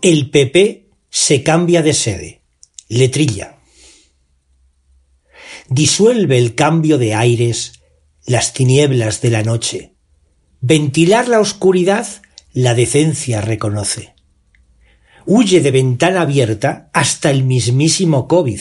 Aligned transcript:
El 0.00 0.30
PP 0.30 0.90
se 1.10 1.42
cambia 1.42 1.82
de 1.82 1.92
sede. 1.92 2.42
Letrilla. 2.88 3.58
Disuelve 5.68 6.38
el 6.38 6.54
cambio 6.54 6.98
de 6.98 7.16
aires 7.16 7.72
las 8.24 8.52
tinieblas 8.52 9.20
de 9.22 9.30
la 9.30 9.42
noche. 9.42 9.94
Ventilar 10.60 11.26
la 11.26 11.40
oscuridad 11.40 12.06
la 12.52 12.74
decencia 12.74 13.40
reconoce. 13.40 14.14
Huye 15.26 15.60
de 15.60 15.72
ventana 15.72 16.20
abierta 16.20 16.90
hasta 16.92 17.30
el 17.30 17.42
mismísimo 17.42 18.28
COVID. 18.28 18.60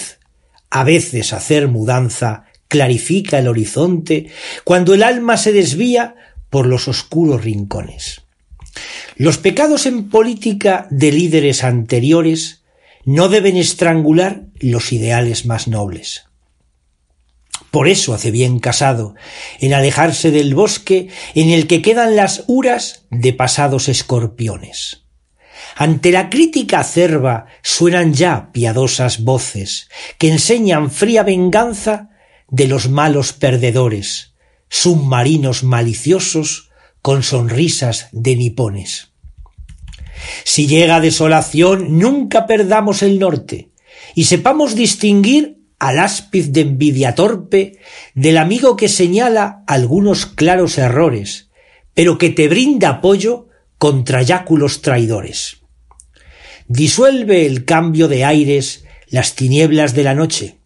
A 0.71 0.83
veces 0.83 1.33
hacer 1.33 1.67
mudanza 1.67 2.45
clarifica 2.67 3.37
el 3.37 3.47
horizonte 3.47 4.31
cuando 4.63 4.95
el 4.95 5.03
alma 5.03 5.37
se 5.37 5.51
desvía 5.51 6.15
por 6.49 6.65
los 6.65 6.87
oscuros 6.87 7.43
rincones. 7.43 8.26
Los 9.15 9.37
pecados 9.37 9.85
en 9.85 10.09
política 10.09 10.87
de 10.91 11.11
líderes 11.11 11.63
anteriores 11.63 12.63
no 13.05 13.29
deben 13.29 13.57
estrangular 13.57 14.43
los 14.59 14.91
ideales 14.91 15.45
más 15.45 15.67
nobles. 15.67 16.25
Por 17.71 17.87
eso 17.87 18.13
hace 18.13 18.31
bien 18.31 18.59
casado 18.59 19.15
en 19.59 19.73
alejarse 19.73 20.31
del 20.31 20.55
bosque 20.55 21.09
en 21.35 21.49
el 21.49 21.67
que 21.67 21.81
quedan 21.81 22.15
las 22.15 22.43
uras 22.47 23.05
de 23.09 23.33
pasados 23.33 23.89
escorpiones. 23.89 25.03
Ante 25.75 26.11
la 26.11 26.29
crítica 26.29 26.79
acerba 26.79 27.45
suenan 27.61 28.13
ya 28.13 28.51
piadosas 28.51 29.23
voces 29.23 29.89
que 30.17 30.29
enseñan 30.31 30.91
fría 30.91 31.23
venganza 31.23 32.09
de 32.49 32.67
los 32.67 32.89
malos 32.89 33.33
perdedores, 33.33 34.33
submarinos 34.69 35.63
maliciosos 35.63 36.66
con 37.07 37.23
sonrisas 37.23 38.09
de 38.11 38.35
nipones. 38.35 39.13
Si 40.43 40.67
llega 40.67 40.99
desolación, 40.99 41.99
nunca 41.99 42.47
perdamos 42.47 43.01
el 43.01 43.17
norte 43.17 43.69
y 44.13 44.25
sepamos 44.25 44.75
distinguir 44.75 45.57
al 45.79 45.99
áspiz 45.99 46.51
de 46.51 46.59
envidia 46.59 47.15
torpe 47.15 47.77
del 48.13 48.37
amigo 48.37 48.75
que 48.75 48.89
señala 48.89 49.63
algunos 49.67 50.25
claros 50.25 50.77
errores, 50.77 51.49
pero 51.93 52.17
que 52.17 52.29
te 52.29 52.49
brinda 52.49 52.89
apoyo 52.89 53.47
contra 53.77 54.21
yáculos 54.21 54.81
traidores. 54.81 55.61
Disuelve 56.67 57.45
el 57.45 57.63
cambio 57.63 58.09
de 58.09 58.25
aires 58.25 58.83
las 59.07 59.33
tinieblas 59.35 59.95
de 59.95 60.03
la 60.03 60.13
noche. 60.13 60.57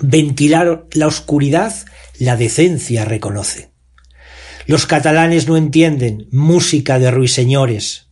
Ventilar 0.00 0.86
la 0.92 1.06
oscuridad 1.06 1.74
la 2.18 2.34
decencia 2.36 3.04
reconoce. 3.04 3.67
Los 4.68 4.84
catalanes 4.84 5.48
no 5.48 5.56
entienden 5.56 6.28
música 6.30 6.98
de 6.98 7.10
ruiseñores. 7.10 8.08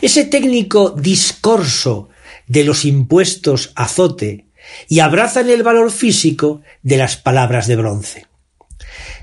Ese 0.00 0.24
técnico 0.24 0.90
discorso 0.90 2.10
de 2.46 2.62
los 2.62 2.84
impuestos 2.84 3.72
azote 3.74 4.46
y 4.88 5.00
abrazan 5.00 5.50
el 5.50 5.64
valor 5.64 5.90
físico 5.90 6.62
de 6.84 6.96
las 6.96 7.16
palabras 7.16 7.66
de 7.66 7.74
bronce. 7.74 8.26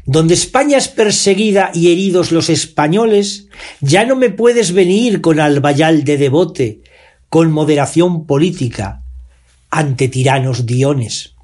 Donde 0.06 0.34
España 0.34 0.78
es 0.78 0.90
perseguida 0.90 1.72
y 1.74 1.94
heridos 1.94 2.34
los 2.34 2.50
españoles, 2.50 3.48
ya 3.80 4.04
no 4.04 4.18
me 4.18 4.30
puedes 4.30 4.74
venir 4.74 5.22
con 5.22 5.40
albayal 5.40 6.04
de 6.04 6.18
devote, 6.18 6.82
con 7.30 7.50
moderación 7.54 8.26
política, 8.26 9.04
ante 9.70 10.10
tiranos 10.10 10.66
diones. 10.66 11.36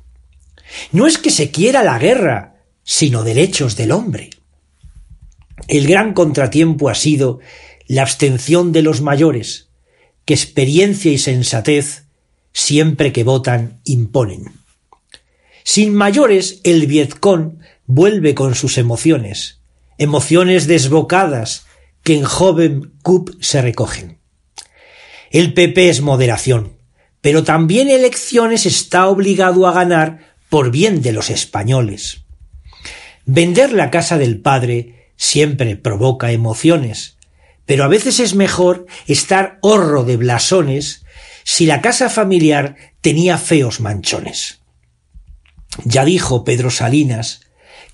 No 0.92 1.08
es 1.08 1.18
que 1.18 1.30
se 1.32 1.50
quiera 1.50 1.82
la 1.82 1.98
guerra, 1.98 2.58
sino 2.84 3.24
derechos 3.24 3.78
del 3.78 3.94
hombre. 3.94 4.32
El 5.70 5.86
gran 5.86 6.14
contratiempo 6.14 6.90
ha 6.90 6.96
sido 6.96 7.40
la 7.88 8.02
abstención 8.02 8.72
de 8.72 8.82
los 8.82 9.02
mayores, 9.02 9.70
que 10.26 10.34
experiencia 10.34 11.12
y 11.12 11.20
sensatez 11.20 12.06
siempre 12.52 13.14
que 13.14 13.24
votan 13.24 13.80
imponen. 13.84 14.46
Sin 15.64 15.94
mayores 15.94 16.60
el 16.64 16.88
Vietcong 16.88 17.60
vuelve 17.86 18.34
con 18.34 18.56
sus 18.56 18.80
emociones, 18.80 19.62
emociones 20.00 20.66
desbocadas 20.66 21.68
que 22.02 22.16
en 22.16 22.24
joven 22.24 22.94
CUP 23.04 23.30
se 23.40 23.62
recogen. 23.62 24.18
El 25.30 25.54
PP 25.54 25.90
es 25.90 26.02
moderación, 26.02 26.78
pero 27.22 27.44
también 27.44 27.90
elecciones 27.90 28.66
está 28.66 29.08
obligado 29.08 29.68
a 29.68 29.72
ganar 29.72 30.36
por 30.50 30.72
bien 30.72 31.04
de 31.04 31.12
los 31.12 31.30
españoles. 31.30 32.22
Vender 33.26 33.72
la 33.72 33.92
casa 33.92 34.18
del 34.18 34.42
padre 34.42 34.99
siempre 35.20 35.76
provoca 35.76 36.32
emociones, 36.32 37.18
pero 37.66 37.84
a 37.84 37.88
veces 37.88 38.20
es 38.20 38.34
mejor 38.34 38.88
estar 39.06 39.60
horro 39.62 40.06
de 40.06 40.18
blasones 40.18 41.04
si 41.44 41.68
la 41.68 41.82
casa 41.82 42.10
familiar 42.10 42.78
tenía 43.02 43.38
feos 43.38 43.82
manchones. 43.82 44.62
Ya 45.84 46.06
dijo 46.06 46.44
Pedro 46.44 46.72
Salinas 46.72 47.42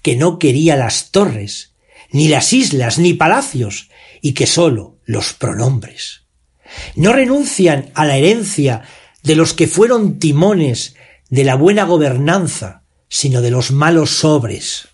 que 0.02 0.16
no 0.16 0.38
quería 0.38 0.76
las 0.76 1.10
torres, 1.10 1.74
ni 2.12 2.28
las 2.28 2.54
islas, 2.54 3.00
ni 3.00 3.14
palacios, 3.14 3.90
y 4.22 4.34
que 4.34 4.46
sólo 4.46 5.00
los 5.04 5.34
pronombres. 5.34 6.22
No 6.96 7.12
renuncian 7.12 7.90
a 7.96 8.06
la 8.06 8.18
herencia 8.18 8.84
de 9.24 9.36
los 9.36 9.54
que 9.54 9.68
fueron 9.68 10.20
timones 10.20 10.96
de 11.30 11.44
la 11.44 11.56
buena 11.56 11.86
gobernanza, 11.86 12.84
sino 13.10 13.42
de 13.42 13.50
los 13.50 13.72
malos 13.72 14.12
sobres. 14.12 14.90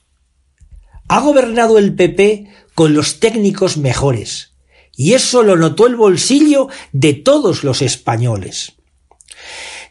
Ha 1.11 1.19
gobernado 1.19 1.77
el 1.77 1.93
PP 1.93 2.47
con 2.73 2.93
los 2.93 3.19
técnicos 3.19 3.75
mejores, 3.75 4.53
y 4.95 5.11
eso 5.11 5.43
lo 5.43 5.57
notó 5.57 5.85
el 5.85 5.97
bolsillo 5.97 6.69
de 6.93 7.11
todos 7.11 7.65
los 7.65 7.81
españoles. 7.81 8.77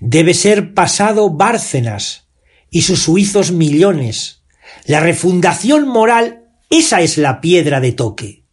Debe 0.01 0.33
ser 0.33 0.73
pasado 0.73 1.29
Bárcenas 1.29 2.29
y 2.71 2.81
sus 2.81 3.03
suizos 3.03 3.53
millones. 3.53 4.45
La 4.87 5.01
refundación 5.01 5.87
moral, 5.87 6.47
esa 6.71 7.03
es 7.03 7.19
la 7.19 7.43
piedra 7.43 7.81
de 7.81 7.93
toque. 7.93 8.45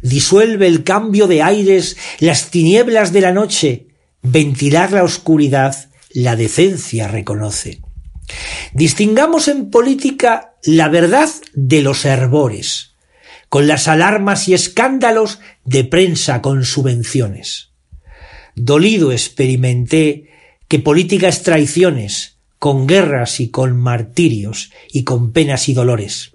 Disuelve 0.00 0.68
el 0.68 0.84
cambio 0.84 1.26
de 1.26 1.42
aires, 1.42 1.98
las 2.18 2.48
tinieblas 2.48 3.12
de 3.12 3.20
la 3.20 3.32
noche, 3.32 3.88
ventilar 4.22 4.92
la 4.92 5.04
oscuridad, 5.04 5.90
la 6.14 6.34
decencia 6.34 7.08
reconoce. 7.08 7.82
Distingamos 8.72 9.48
en 9.48 9.68
política 9.68 10.49
la 10.64 10.88
verdad 10.88 11.28
de 11.54 11.82
los 11.82 12.04
hervores, 12.04 12.94
con 13.48 13.66
las 13.66 13.88
alarmas 13.88 14.48
y 14.48 14.54
escándalos 14.54 15.40
de 15.64 15.84
prensa 15.84 16.42
con 16.42 16.64
subvenciones. 16.64 17.70
Dolido 18.54 19.12
experimenté 19.12 20.30
que 20.68 20.78
política 20.78 21.28
es 21.28 21.42
traiciones, 21.42 22.36
con 22.58 22.86
guerras 22.86 23.40
y 23.40 23.48
con 23.48 23.76
martirios 23.76 24.70
y 24.92 25.04
con 25.04 25.32
penas 25.32 25.68
y 25.68 25.74
dolores. 25.74 26.32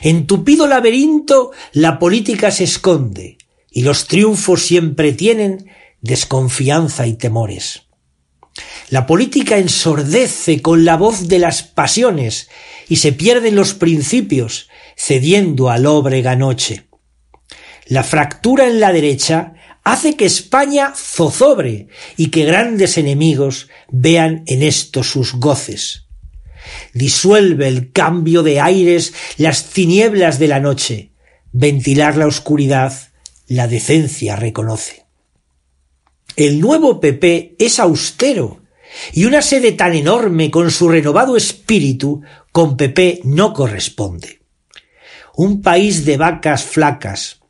En 0.00 0.26
tupido 0.26 0.66
laberinto 0.66 1.52
la 1.72 1.98
política 1.98 2.50
se 2.50 2.64
esconde 2.64 3.38
y 3.70 3.82
los 3.82 4.06
triunfos 4.06 4.62
siempre 4.62 5.12
tienen 5.12 5.70
desconfianza 6.00 7.06
y 7.06 7.14
temores. 7.14 7.82
La 8.90 9.06
política 9.06 9.58
ensordece 9.58 10.60
con 10.60 10.84
la 10.84 10.96
voz 10.96 11.28
de 11.28 11.38
las 11.38 11.62
pasiones 11.62 12.48
y 12.88 12.96
se 12.96 13.12
pierden 13.12 13.56
los 13.56 13.74
principios 13.74 14.68
cediendo 14.96 15.70
a 15.70 15.78
lóbrega 15.78 16.36
noche. 16.36 16.88
La 17.86 18.04
fractura 18.04 18.68
en 18.68 18.80
la 18.80 18.92
derecha 18.92 19.54
hace 19.84 20.16
que 20.16 20.26
España 20.26 20.92
zozobre 20.94 21.88
y 22.16 22.28
que 22.28 22.44
grandes 22.44 22.98
enemigos 22.98 23.68
vean 23.90 24.44
en 24.46 24.62
esto 24.62 25.02
sus 25.02 25.34
goces. 25.34 26.06
Disuelve 26.92 27.66
el 27.66 27.92
cambio 27.92 28.42
de 28.42 28.60
aires 28.60 29.12
las 29.36 29.70
tinieblas 29.70 30.38
de 30.38 30.48
la 30.48 30.60
noche, 30.60 31.12
ventilar 31.50 32.16
la 32.16 32.26
oscuridad, 32.26 32.92
la 33.48 33.66
decencia 33.66 34.36
reconoce. 34.36 35.01
El 36.36 36.60
nuevo 36.60 37.00
PP 37.00 37.56
es 37.58 37.78
austero 37.78 38.62
y 39.12 39.24
una 39.24 39.42
sede 39.42 39.72
tan 39.72 39.94
enorme 39.94 40.50
con 40.50 40.70
su 40.70 40.88
renovado 40.88 41.36
espíritu 41.36 42.22
con 42.52 42.76
PP 42.76 43.20
no 43.24 43.52
corresponde. 43.52 44.40
Un 45.34 45.62
país 45.62 46.04
de 46.04 46.16
vacas 46.16 46.64
flacas. 46.64 47.40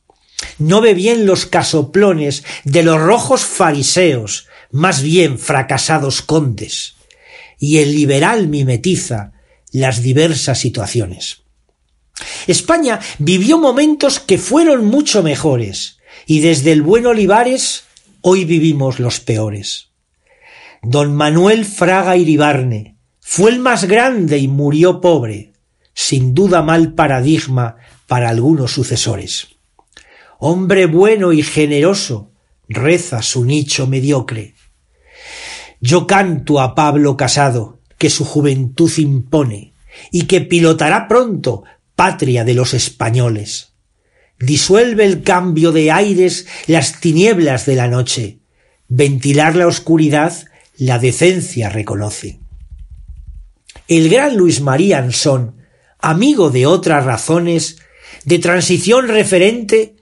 No 0.59 0.81
ve 0.81 0.95
bien 0.95 1.27
los 1.27 1.47
casoplones 1.47 2.45
de 2.65 2.83
los 2.83 3.01
rojos 3.01 3.45
fariseos, 3.45 4.49
más 4.71 5.03
bien 5.03 5.39
fracasados 5.39 6.23
condes. 6.23 6.95
Y 7.59 7.79
el 7.79 7.95
liberal 7.95 8.49
mimetiza 8.49 9.33
las 9.73 10.03
diversas 10.03 10.59
situaciones. 10.59 11.43
España 12.47 13.01
vivió 13.19 13.59
momentos 13.59 14.21
que 14.21 14.39
fueron 14.39 14.85
mucho 14.85 15.23
mejores, 15.23 15.99
y 16.27 16.41
desde 16.41 16.73
el 16.73 16.83
buen 16.83 17.07
Olivares 17.07 17.85
hoy 18.23 18.45
vivimos 18.45 18.99
los 18.99 19.21
peores. 19.21 19.91
Don 20.83 21.15
Manuel 21.15 21.65
Fraga 21.65 22.17
Iribarne 22.17 22.97
fue 23.21 23.51
el 23.51 23.59
más 23.59 23.85
grande 23.85 24.39
y 24.39 24.49
murió 24.49 25.01
pobre, 25.01 25.53
sin 25.95 26.35
duda 26.35 26.63
mal 26.63 26.95
paradigma 26.95 27.77
para 28.07 28.31
algunos 28.31 28.73
sucesores. 28.73 29.49
Hombre 30.39 30.87
bueno 30.87 31.33
y 31.33 31.43
generoso, 31.43 32.33
reza 32.69 33.23
su 33.23 33.45
nicho 33.45 33.87
mediocre. 33.87 34.55
Yo 35.81 36.07
canto 36.07 36.61
a 36.61 36.75
Pablo 36.75 37.17
Casado, 37.17 37.81
que 37.99 38.11
su 38.11 38.25
juventud 38.25 38.91
impone, 38.99 39.75
y 40.11 40.23
que 40.23 40.41
pilotará 40.41 41.07
pronto 41.07 41.65
patria 41.95 42.45
de 42.45 42.55
los 42.55 42.75
españoles. 42.75 43.72
Disuelve 44.43 45.05
el 45.05 45.23
cambio 45.23 45.71
de 45.71 45.93
aires 45.93 46.49
las 46.67 46.99
tinieblas 46.99 47.65
de 47.65 47.77
la 47.77 47.87
noche. 47.87 48.41
Ventilar 48.89 49.55
la 49.55 49.69
oscuridad 49.69 50.35
la 50.77 50.99
decencia 50.99 51.69
reconoce. 51.69 52.41
El 53.87 54.09
gran 54.09 54.37
Luis 54.37 54.61
María 54.61 54.99
Ansón, 54.99 55.59
amigo 56.01 56.51
de 56.51 56.67
otras 56.67 57.05
razones, 57.05 57.77
de 58.25 58.41
transición 58.41 59.07
referente, 59.07 59.95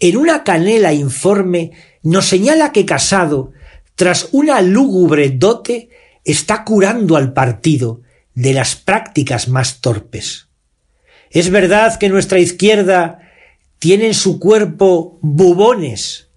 en 0.00 0.16
una 0.16 0.42
canela 0.42 0.92
informe 0.92 1.70
nos 2.02 2.26
señala 2.26 2.72
que 2.72 2.84
Casado, 2.84 3.52
tras 3.94 4.30
una 4.32 4.60
lúgubre 4.60 5.30
dote, 5.30 5.90
está 6.24 6.64
curando 6.64 7.16
al 7.16 7.32
partido 7.32 8.02
de 8.34 8.54
las 8.54 8.74
prácticas 8.74 9.46
más 9.46 9.80
torpes. 9.80 10.48
Es 11.30 11.50
verdad 11.50 11.96
que 11.96 12.08
nuestra 12.08 12.40
izquierda 12.40 13.20
tiene 13.84 14.06
en 14.06 14.14
su 14.14 14.38
cuerpo 14.38 15.18
bubones 15.20 16.28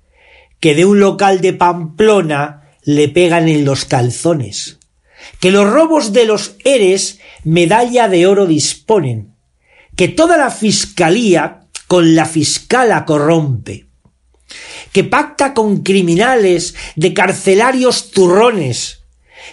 que 0.60 0.76
de 0.76 0.84
un 0.84 1.00
local 1.00 1.40
de 1.40 1.54
Pamplona 1.54 2.74
le 2.84 3.08
pegan 3.08 3.48
en 3.48 3.64
los 3.64 3.86
calzones, 3.86 4.80
que 5.40 5.50
los 5.50 5.66
robos 5.66 6.12
de 6.12 6.26
los 6.26 6.58
eres 6.66 7.20
medalla 7.46 8.10
de 8.10 8.28
oro 8.28 8.48
disponen, 8.48 9.34
que 9.96 10.10
toda 10.10 10.36
la 10.36 10.52
fiscalía 10.52 11.62
con 11.88 12.16
la 12.16 12.26
fiscala 12.26 13.06
corrompe, 13.06 13.86
que 14.92 15.06
pacta 15.06 15.54
con 15.54 15.84
criminales 15.84 16.76
de 16.98 17.14
carcelarios 17.14 18.12
turrones, 18.12 19.06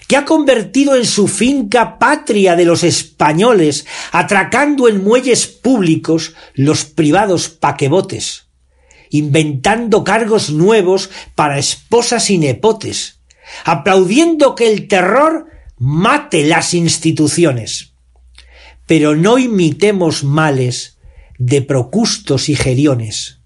que 0.06 0.16
ha 0.16 0.24
convertido 0.24 0.96
en 0.96 1.06
su 1.06 1.28
finca 1.28 1.98
patria 1.98 2.56
de 2.56 2.64
los 2.64 2.84
españoles, 2.84 3.86
atracando 4.12 4.88
en 4.88 5.02
muelles 5.02 5.46
públicos 5.46 6.34
los 6.54 6.84
privados 6.84 7.48
paquebotes, 7.48 8.46
inventando 9.10 10.04
cargos 10.04 10.50
nuevos 10.50 11.10
para 11.34 11.58
esposas 11.58 12.30
y 12.30 12.38
nepotes, 12.38 13.20
aplaudiendo 13.64 14.54
que 14.54 14.70
el 14.72 14.88
terror 14.88 15.46
mate 15.78 16.44
las 16.44 16.74
instituciones. 16.74 17.92
Pero 18.86 19.16
no 19.16 19.38
imitemos 19.38 20.24
males 20.24 20.98
de 21.38 21.62
procustos 21.62 22.48
y 22.48 22.56
geriones. 22.56 23.38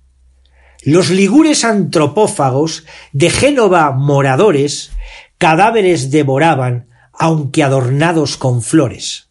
Los 0.82 1.10
ligures 1.10 1.64
antropófagos 1.64 2.84
de 3.12 3.30
Génova 3.30 3.90
moradores 3.90 4.90
cadáveres 5.38 6.10
devoraban, 6.10 6.88
aunque 7.12 7.62
adornados 7.62 8.36
con 8.36 8.62
flores. 8.62 9.28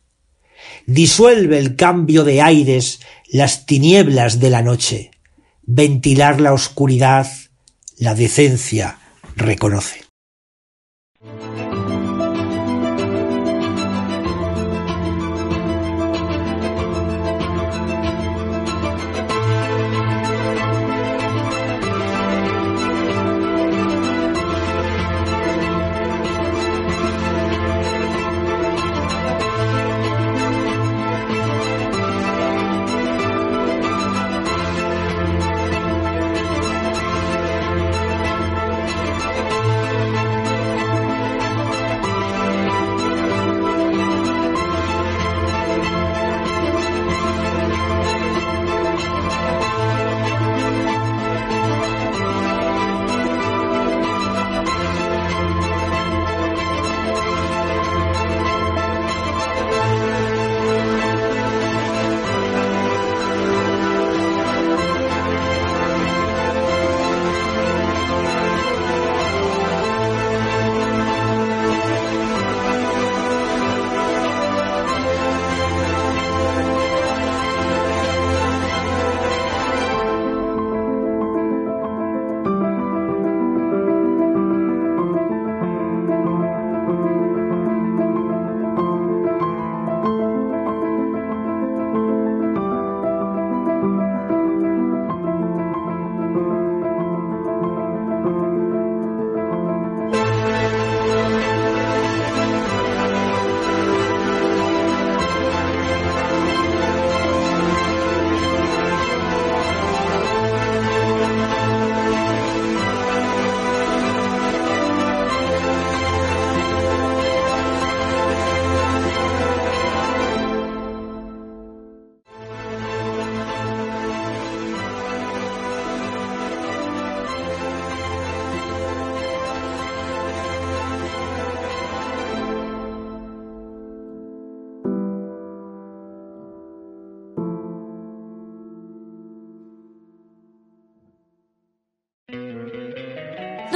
Disuelve 0.86 1.59
el 1.59 1.75
cambio 1.75 2.24
de 2.24 2.42
aires 2.42 3.01
las 3.30 3.65
tinieblas 3.65 4.39
de 4.39 4.50
la 4.50 4.62
noche. 4.62 5.12
Ventilar 5.63 6.39
la 6.39 6.54
oscuridad, 6.54 7.27
la 7.98 8.15
decencia 8.15 9.00
reconoce. 9.36 10.06